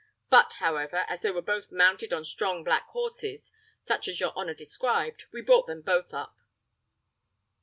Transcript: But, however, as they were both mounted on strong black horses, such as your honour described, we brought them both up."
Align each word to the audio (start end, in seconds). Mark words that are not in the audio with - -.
But, 0.31 0.53
however, 0.53 1.05
as 1.07 1.21
they 1.21 1.29
were 1.29 1.43
both 1.43 1.71
mounted 1.71 2.11
on 2.11 2.25
strong 2.25 2.63
black 2.63 2.87
horses, 2.87 3.51
such 3.83 4.07
as 4.07 4.19
your 4.19 4.31
honour 4.33 4.55
described, 4.55 5.25
we 5.31 5.41
brought 5.43 5.67
them 5.67 5.83
both 5.83 6.11
up." 6.11 6.35